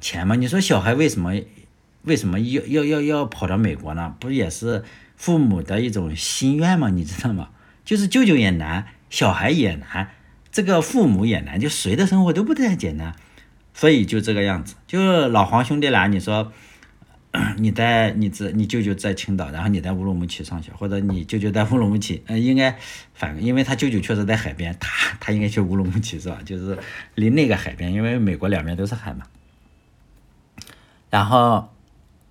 [0.00, 0.34] 钱吗？
[0.36, 1.32] 你说小孩为什么
[2.02, 4.14] 为什么要要要要跑到美国呢？
[4.20, 4.84] 不也是
[5.16, 6.90] 父母的一种心愿吗？
[6.90, 7.48] 你知道吗？
[7.84, 10.10] 就是舅舅也难，小孩也难。
[10.52, 13.16] 这个父母也难，就谁的生活都不太简单，
[13.72, 14.76] 所以就这个样子。
[14.86, 16.52] 就老黄兄弟俩，你说
[17.58, 22.78] 你在你这你舅舅在青岛，然后你在乌鲁木齐上学，或者你舅舅在乌鲁木齐，呃，应该
[23.12, 26.38] 反，因为他舅舅确实在海边，他他应该去乌鲁木齐是吧？
[26.44, 26.78] 就是
[27.16, 29.26] 离那个海边，因为美国两边都是海嘛。
[31.10, 31.70] 然后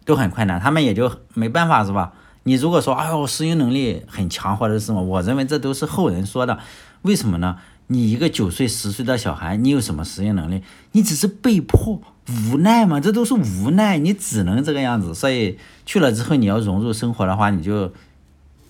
[0.06, 2.14] 都很困难，他们也就没办法是吧？
[2.44, 6.60] 你如果说哎呦适应能力很强或者是什么，我认为这都是后人说的。
[7.02, 7.58] 为什么呢？
[7.88, 10.64] 你一个九岁十岁的小孩，你有什么适应能力？
[10.94, 15.14] 你只是被迫无奈嘛，这都是无奈，你只能这个样子。
[15.14, 17.92] 所以去了之后，你要融入生活的话，你就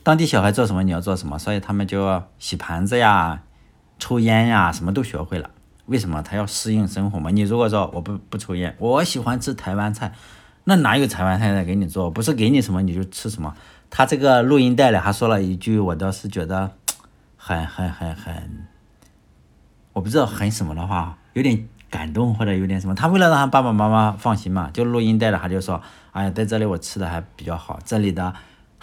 [0.02, 1.38] 当地小孩做什么你要做什么。
[1.38, 3.44] 所以他们就洗盘子呀、
[4.00, 5.50] 抽烟呀，什么都学会了。
[5.86, 7.30] 为什么他要适应生活嘛？
[7.30, 10.14] 你如果说我不不抽烟，我喜欢吃台湾菜，
[10.64, 12.10] 那哪有台湾菜在给你做？
[12.10, 13.54] 不是给你什么你就吃什么。
[13.90, 16.72] 他这个录音带里还说了一句，我倒是觉得
[17.38, 18.66] 很很很很，
[19.92, 22.96] 我不知道很什么的话，有点感动或者有点什么。
[22.96, 25.80] 他为了让他爸爸妈妈放心嘛，就录音带了，他就说，
[26.12, 28.34] 哎呀，在这里我吃的还比较好，这里的。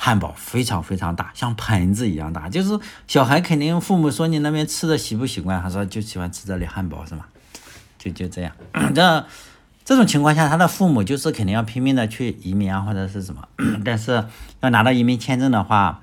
[0.03, 7.27] 汉堡非常非常大，像盆子一样大，就是小孩肯定父母说你那边吃的习不习惯，他说就喜欢吃这里汉堡是吗？
[7.99, 8.51] 就就这样，
[8.95, 9.27] 这
[9.85, 13.47] 这种情况下，他的父母就是肯定要拼命的去移民啊或者是什么，
[13.85, 14.25] 但是
[14.61, 16.01] 要拿到移民签证的话，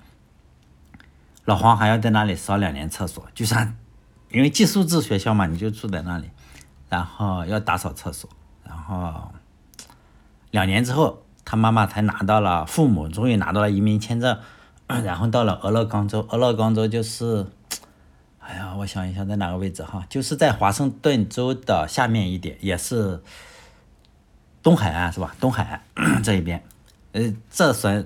[1.46, 3.74] 老黄还要在那里烧两年厕所，就像
[4.30, 6.30] 因为寄宿制学校嘛，你就住在那里，
[6.90, 8.30] 然后要打扫厕所，
[8.64, 9.32] 然后
[10.52, 11.24] 两年之后。
[11.50, 14.38] 他妈妈才拿到了，父母终于拿到了移民签证，
[14.86, 16.28] 然后到了俄勒冈州。
[16.30, 17.48] 俄勒冈州就是，
[18.40, 23.24] 哎呀，我想一下在哪个位置哈，就是在华盛顿州的下面一点，也是
[24.62, 25.34] 东海岸是吧？
[25.40, 25.82] 东海岸
[26.22, 26.62] 这一边，
[27.14, 28.06] 呃，这算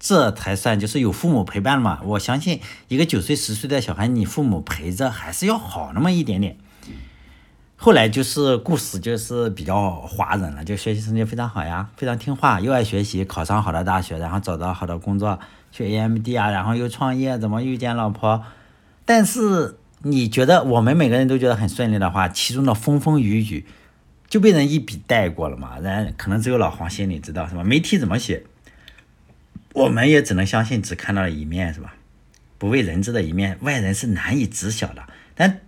[0.00, 2.00] 这才算就是有父母陪伴嘛。
[2.02, 6.58] 我相信一个九岁十岁的小孩，你父母陪着还是要好那么一点点。
[7.84, 15.38] 后来就是故事就是比较华人了，就学习成绩非常好呀，非常听话，又爱学习，考上好的大学，然后找到好的工作，
[15.70, 18.42] 去 AMD 啊，然后又创业，怎么遇见老婆？
[19.04, 23.66] 但是你觉得我们每个人都觉得很顺利的话，其中的风风雨雨
[24.28, 25.78] 就被人一笔带过了嘛？
[25.78, 27.62] 人可能只有老黄心里知道是吧？
[27.62, 28.44] 媒体怎么写，
[29.74, 31.94] 我们也只能相信只看到了一面是吧？
[32.56, 35.02] 不为人知的一面，外人是难以知晓的。
[35.34, 35.60] 但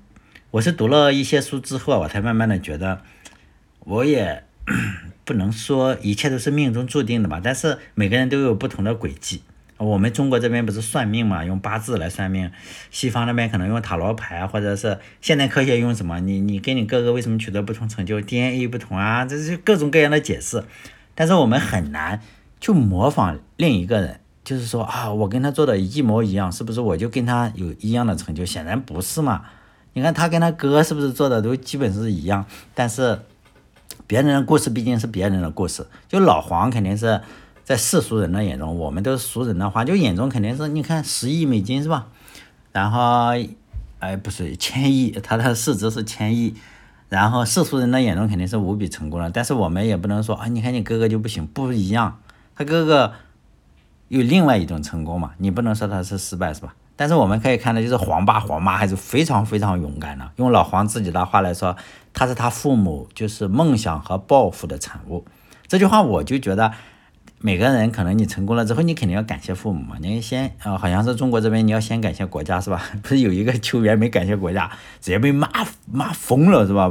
[0.56, 3.02] 我是读了一些书之后，我才慢慢的觉得，
[3.80, 4.42] 我也
[5.22, 7.40] 不能说一切都是命中注定的吧。
[7.44, 9.42] 但是每个人都有不同的轨迹。
[9.76, 12.48] 我们中国这边不是算命嘛，用八字来算命；
[12.90, 16.20] 西方那边可能用塔罗牌，或者是现代科学用什么？
[16.20, 20.64] 你你跟你哥哥为什么取得不同成就？DNA 不同啊，这是各种各样的解释。
[21.14, 22.22] 但是我们很难
[22.62, 28.46] 去模仿另一个人，就是说啊，我跟他做的一模一样，是不是我就跟他有一样的成就？
[28.46, 29.44] 显然不是嘛。
[29.96, 32.44] 你看他跟他哥是不是做的都基本是一样？
[32.74, 33.18] 但是
[34.06, 35.86] 别人的故事毕竟是别人的故事。
[36.06, 37.22] 就老黄肯定是
[37.64, 42.08] 在世俗人的眼中，我们都是俗人的话，就眼中肯定是你看十亿美金是吧？
[42.72, 43.28] 然后
[43.98, 46.54] 哎不是千亿，他的市值是千亿。
[47.08, 49.30] 然后世俗人的眼中肯定是无比成功了。
[49.30, 52.18] 但是我们也不能说啊，你看你哥哥就不行，不一样。
[52.54, 53.14] 他哥哥
[54.08, 56.74] 有另外一种成功嘛，你不能说他是失败是吧？
[56.96, 60.30] 但是我们可以看到，就是黄爸黄妈还是非常非常勇敢的。
[60.36, 61.76] 用老黄自己的话来说，
[62.14, 65.24] 他是他父母就是梦想和抱负的产物。
[65.68, 66.72] 这句话我就觉得，
[67.40, 69.96] 每个人可能你成功了之后，你肯定要感谢父母嘛。
[70.00, 72.82] 你先啊，好像是中国这边你要先感谢国家是吧？
[73.02, 75.50] 不是有一个球员没感谢国家，直接被骂
[75.92, 76.90] 骂疯了是吧？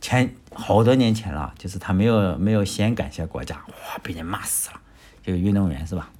[0.00, 4.80] 前好多年前了，就是他没有没有先感谢国家，哇，被人骂死了。
[5.22, 6.10] 这个运动员是吧？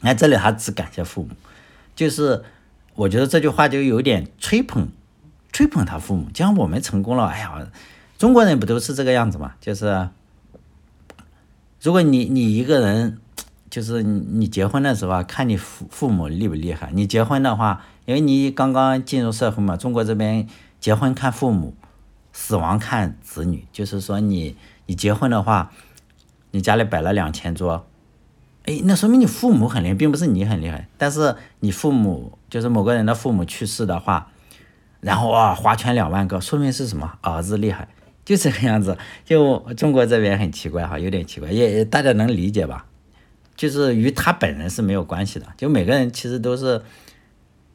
[0.00, 1.30] 那这里他只感谢父母。
[2.00, 2.42] 就是，
[2.94, 4.88] 我觉得这句话就有点吹捧，
[5.52, 6.30] 吹捧他父母。
[6.30, 7.70] 就像我们成功了，哎呀，
[8.16, 9.52] 中国人不都是这个样子嘛？
[9.60, 10.08] 就是，
[11.82, 13.18] 如果你你一个人，
[13.68, 16.90] 就是你结婚的时候啊，看你父父母厉不厉害。
[16.94, 20.48] 你结婚的话，因为你刚刚进入社会嘛，中国这边
[20.80, 21.74] 结婚看父母，
[22.32, 23.66] 死亡看子女。
[23.70, 25.70] 就是说，你你结婚的话，
[26.52, 27.86] 你家里摆了两千桌。
[28.64, 30.86] 哎，那说明你父母很厉害，并不是你很厉害。
[30.98, 34.30] 但是你父母就是某个人的父母去世的话，
[35.00, 37.12] 然后啊划拳两万个，说明是什么？
[37.22, 37.88] 儿子厉害，
[38.24, 38.96] 就这个样子。
[39.24, 42.86] 就中国这边很奇怪哈，有点奇怪，也大家能理解吧？
[43.56, 46.82] 就是与他本人是没有关系的，就每个人其实都是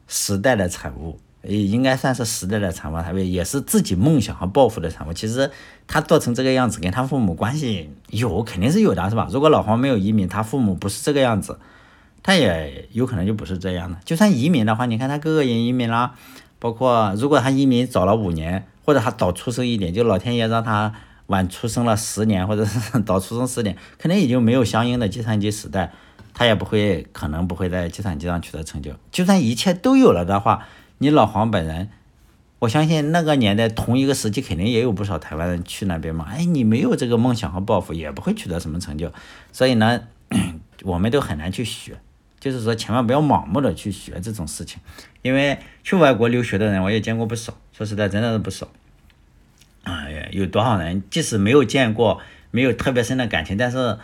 [0.06, 1.18] 时代的产物。
[1.48, 5.12] 也应该算是时代的产物，他也是自己梦想和抱负的产物。
[5.12, 5.50] 其实
[5.86, 9.28] 他做成这个样子，跟他父母关系有肯定是有的，是吧？
[9.30, 11.58] 如果老黄没有移民，他父母不是这个样子，
[12.22, 13.98] 他也有可能就不是这样的。
[14.04, 16.12] 就算移民的话，你看他哥哥也移民了，
[16.58, 20.92] 包括如果他移民早了五年，或者他早出生一点，就老天爷让他
[21.26, 25.92] 晚出生了十年，或者是 早出生十年，肯定已经没有相应的计算机时代，
[26.34, 28.92] 他也不会可能不会在计算机上取得成就。
[29.10, 30.66] 就算一切都有了的话，
[30.98, 31.90] 你老黄本人，
[32.60, 36.26] 我相信那个年代同一个时期肯定也有不少台湾人去那边嘛。
[36.30, 39.12] 哎，你没有这个梦想和抱负，也不会取得什么成就。
[39.52, 40.02] 所以呢，
[40.84, 41.98] 我们都很难去学。
[42.38, 44.78] 就是说，千万不要盲目的去学这种事情，
[45.22, 48.68] 因为去外国留学的人我也见过不少，说实在真的是不少。
[49.82, 53.98] 哎呀，有多少人即使没有见过，没有特别深的感情，但是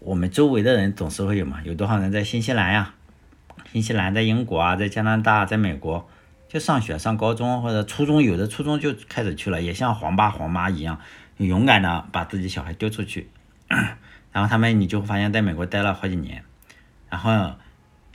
[0.00, 1.60] 我们周围的人总是会有嘛。
[1.62, 2.94] 有多少人在新西兰呀？
[3.72, 6.08] 新西兰在英国啊，在加拿大，在美国
[6.48, 10.98] 就上学上高中或者初中，有的初中就开始去了，也像黄爸黄妈一样，
[11.38, 13.30] 勇敢的把自己小孩丢出去，
[14.32, 16.42] 然后他们你就会发现在美国待了好几年。
[17.08, 17.54] 然后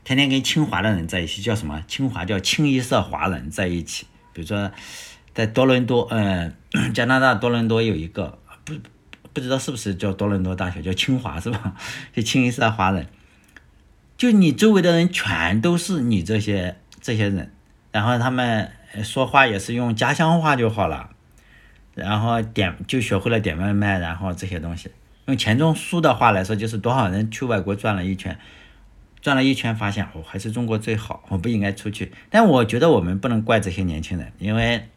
[0.03, 1.84] 天天跟清华的人在一起，叫什么？
[1.88, 4.05] 清华叫清一色华人在一起。
[4.31, 4.71] 比如说
[5.34, 6.53] 在多伦多，嗯，
[6.93, 8.73] 加拿大多伦多有一个不
[9.34, 11.73] 不知道是不是叫多伦多大学，叫清华是吧？
[12.13, 13.08] 就清一色华人，
[14.17, 17.51] 就你周围的人全都是你这些这些人，
[17.91, 18.71] 然后他们
[19.04, 21.10] 说话也是用家乡话就好了，
[21.93, 24.89] 然后点就学会了点外卖，然后这些东西。
[25.25, 28.38] 用钱钟书的话来说，就是多少人去外国转了一圈。
[29.21, 32.12] 转了一圈，发现哦，还是中国最好，我不应该出去。
[32.30, 34.88] 但我觉得我们不能怪这些年轻人，因为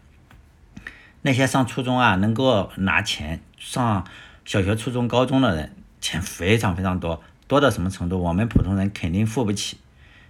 [1.23, 4.07] 那些上初中啊，能够拿钱上
[4.45, 8.23] 小学、初中、高中的人，钱非常非常多，多到什么程度？
[8.23, 9.79] 我们普通人肯定付不起。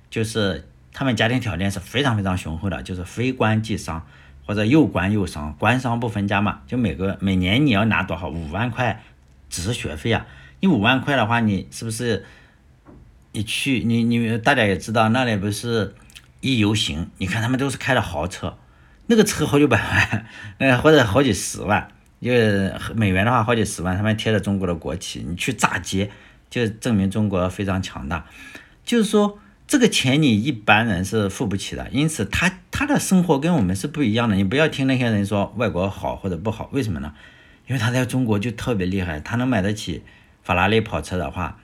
[0.09, 4.07] 就是他们家庭条件是非常非常雄厚的，就是非官即商
[4.47, 6.63] 或者又官又商，官商不分家嘛。
[6.67, 8.31] 就每个每年你要拿多少？
[8.31, 9.03] 五万块
[9.51, 10.25] 只是学费啊！
[10.61, 12.25] 你五万块的话，你是不是？
[13.31, 15.95] 你去，你你大家也知道，那里不是
[16.41, 18.57] 一游行，你看他们都是开的豪车，
[19.07, 20.27] 那个车好几百万，
[20.57, 21.89] 呃或者好几十万，
[22.23, 22.31] 就
[22.97, 26.11] 美元的话好几十万，他们贴着中国的国旗，你去炸街，
[26.51, 28.27] 就证明中国非常强大。
[28.85, 34.37] 就是说，这个钱你一般人是付不起的，因此他他的生活跟我们是不一样的。
[34.37, 37.15] 你不要听那些人说外国好或者不好，为什么呢？
[37.67, 40.03] 因为他在中国就特别厉害，他能买得起
[40.43, 41.59] 法拉利跑车的话。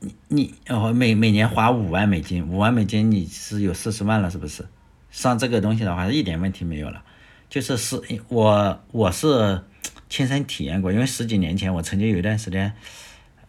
[0.00, 4.66] 你你哦，每每年花五万美金，五万美金你是有四十万了，是不是？
[5.10, 7.02] 上这个东西的话，一点问题没有了。
[7.48, 9.62] 就是是，我我是
[10.08, 12.72] 亲身体验过，因为十几年前我曾经有一段时间，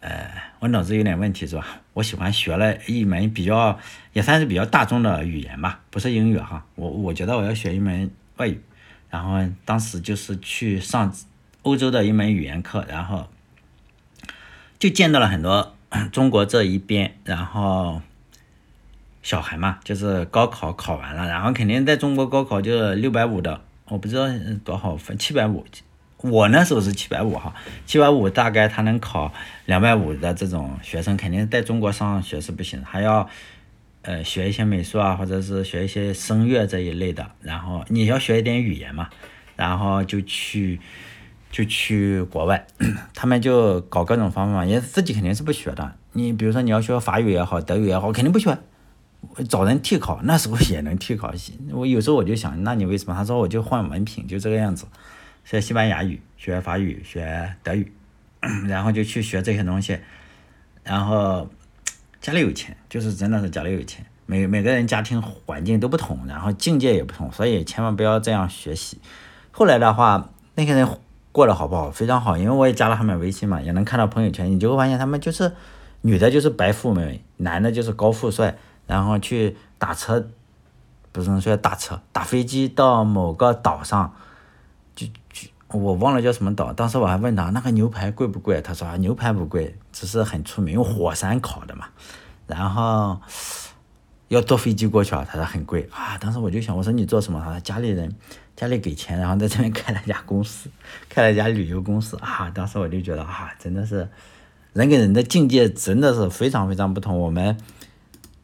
[0.06, 1.66] 呃，我脑子有点问题，是吧？
[1.94, 3.76] 我喜欢学了一门比较
[4.12, 6.64] 也算是比较大众的语言吧，不是英语哈。
[6.76, 8.60] 我我觉得我要学一门外语，
[9.10, 11.12] 然后当时就是去上
[11.62, 13.28] 欧洲的一门语言课，然后
[14.78, 15.72] 就见到了很多。
[16.12, 18.02] 中国这一边，然后
[19.22, 24.26] 小孩嘛，就是高考考完了，然后肯定在中国高考就是六百五的，我不知道
[24.64, 25.64] 多少分，七百五。
[26.18, 27.54] 我那时候是七百五哈，
[27.86, 29.32] 七百五大概他能考
[29.66, 33.28] 两百五的这种学生，肯定在中国上学是不行，还要
[34.02, 39.08] 呃学一些美术啊，或者是学一些声乐这一类的，然后你要学一点语言嘛，
[39.56, 40.80] 然后就去。
[41.48, 42.66] 就去国外，
[43.14, 45.94] 他们就搞各种方法，也自己肯定是不学的。
[46.12, 48.58] 你比如说你要学法语也好，德语也好，肯定不学，
[49.48, 51.32] 找人替考，那时候也能替考。
[51.72, 53.14] 我有时候我就想，那你为什么？
[53.14, 54.84] 他说我就换文凭，就这个样子。
[55.46, 57.90] 学西班牙语，学法语，学德语，
[58.68, 59.98] 然后就去学这些东西。
[60.82, 61.48] 然后
[62.20, 64.04] 家里有钱，就是真的是家里有钱。
[64.26, 69.00] 每每个人家庭环境都不同，然后境界也不同，所以千万不要这样学习。
[69.52, 70.86] 后来的话，那些人。
[71.32, 71.90] 过得好不好？
[71.90, 75.52] 非常好，因为我也加了他们微信嘛，也能看到朋友圈，你就会发现他们就是
[76.00, 78.56] 女的，就是白富美，男的就是高富帅，
[78.86, 80.30] 然后去打车，
[81.12, 84.16] 不是说打车，打飞机到某个岛上，
[84.96, 91.86] 就就我忘了叫什么岛，当时我还问他那个牛排贵不贵，他说啊牛排不贵，只是很出名，用火山烤的嘛，
[92.48, 93.20] 然后
[94.26, 97.40] 要坐飞机过去啊，他说很贵啊，当时我就想，我说你做什么？
[97.44, 98.12] 他说家里人。
[98.56, 100.70] 家里给钱，然后在这边开了家公司，
[101.10, 102.50] 开了一家旅游公司啊！
[102.54, 104.08] 当时我就觉得啊，真的是
[104.72, 107.18] 人跟人的境界真的是非常非常不同。
[107.18, 107.54] 我们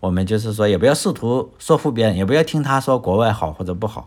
[0.00, 4.06] 我们就是说，也不要试图说服别人，也不要听他说国外好或者不好。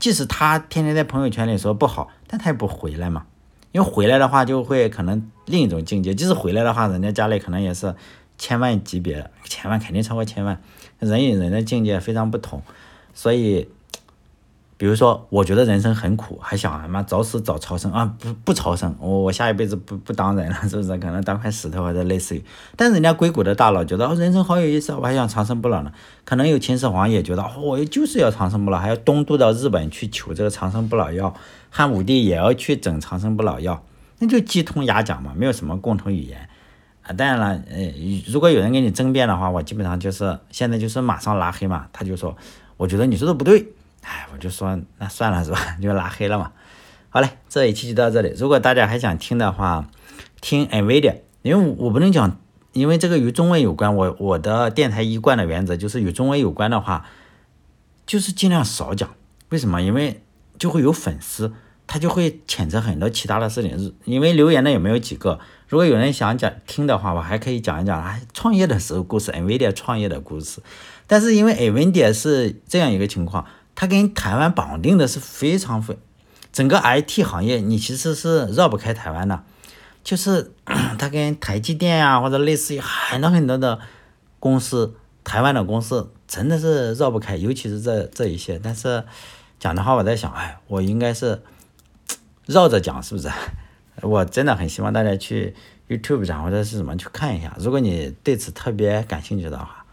[0.00, 3.26] 即使他天天在朋友圈里说不好，但他也不回来嘛。
[3.70, 6.12] 因为回来的话，就会可能另一种境界。
[6.12, 7.94] 即使回来的话，人家家里可能也是
[8.36, 10.60] 千万级别，千万肯定超过千万。
[10.98, 12.60] 人与人的境界非常不同，
[13.14, 13.68] 所以。
[14.80, 18.16] 比如说，我觉得人生很苦，还想他妈早死早超生啊！
[18.18, 20.96] 不不超生，我我下一辈子不不当人了， 是不是？
[20.96, 22.42] 可能当块石头或者类似于。
[22.76, 25.92] 但人家硅谷的大佬觉得哦，人生好有意思，我还想长生不老呢。
[26.24, 31.34] 可能有秦始皇也觉得，我就是要长生不老，还要东渡到日本去求这个长生不老药。
[31.68, 33.84] 汉武帝也要去整长生不老药，
[34.20, 36.48] 那就鸡同鸭讲嘛，没有什么共同语言
[37.02, 37.12] 啊。
[37.12, 37.92] 当然了，呃，
[38.26, 41.86] 如果有人跟你争辩的话，我基本上就是现在就是马上拉黑嘛。
[41.92, 42.34] 他就说，
[42.78, 43.74] 我觉得你说的不对。
[44.02, 45.76] 哎，我就说那算了是吧？
[45.80, 46.52] 就拉黑了嘛。
[47.08, 48.32] 好嘞，这一期就到这里。
[48.36, 49.88] 如果大家还想听的话，
[50.40, 52.38] 听 NVIDIA，因为我不能讲，
[52.72, 53.94] 因为这个与中文有关。
[53.96, 57.06] 我我的电台一贯的原则就是与中文有关的话，
[58.06, 59.10] 就是尽量少讲。
[59.48, 59.82] 为什么？
[59.82, 60.22] 因为
[60.56, 61.52] 就会有粉丝，
[61.88, 63.94] 他就会谴责很多其他的事情。
[64.04, 65.40] 因为留言的也没有几个。
[65.66, 70.62] 如果有人想讲听的话，我还可以讲一讲啊，创业的时候故事，NVIDIA 创业的故事。
[71.08, 73.44] 但是因为 NVIDIA 是这样一个情况。
[73.80, 75.96] 它跟台湾绑定的是非常非，
[76.52, 79.42] 整个 IT 行业你其实是绕不开台湾的，
[80.04, 80.52] 就是
[80.98, 83.78] 它跟台积电啊或者类似于很多很多的
[84.38, 88.60] 公司，台湾的公司真的是绕不开，尤其是这这一些。
[88.62, 89.02] 但是
[89.58, 91.40] 讲的话，我在想，哎，我应该是
[92.44, 93.30] 绕着讲，是不是？
[94.02, 95.54] 我真的很希望大家去
[95.88, 99.86] YouTube 上或者是什么去看一下，如果你对此特别感兴趣的话。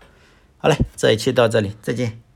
[0.57, 2.26] 好嘞，这一期到这里，再见。